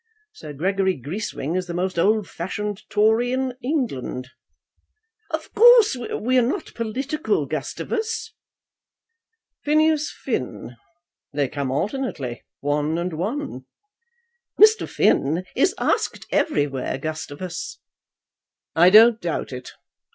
Sir 0.33 0.51
Gregory 0.53 0.95
Greeswing 0.99 1.55
is 1.55 1.67
the 1.67 1.75
most 1.75 1.99
old 1.99 2.27
fashioned 2.27 2.89
Tory 2.89 3.31
in 3.33 3.53
England." 3.61 4.31
"Of 5.29 5.53
course 5.53 5.95
we 5.95 6.39
are 6.39 6.41
not 6.41 6.73
political, 6.73 7.45
Gustavus." 7.45 8.33
"Phineas 9.63 10.09
Finn. 10.11 10.75
They 11.33 11.47
come 11.47 11.69
alternately, 11.69 12.41
one 12.61 12.97
and 12.97 13.13
one. 13.13 13.65
"Mr. 14.59 14.89
Finn 14.89 15.45
is 15.55 15.75
asked 15.77 16.25
everywhere, 16.31 16.97
Gustavus." 16.97 17.77
"I 18.75 18.89
don't 18.89 19.21
doubt 19.21 19.53
it. 19.53 19.73